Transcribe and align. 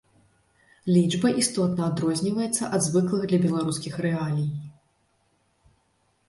Лічба 0.95 1.29
істотна 1.41 1.83
адрозніваецца 1.91 2.63
ад 2.79 2.85
звыклых 2.87 3.21
для 3.33 3.39
беларускіх 3.45 4.01
рэалій. 4.07 4.49